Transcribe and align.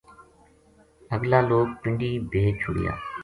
اگلا 1.13 1.39
لوک 1.49 1.67
پنڈی 1.81 2.11
بھیج 2.31 2.53
چُھڑیا 2.61 2.93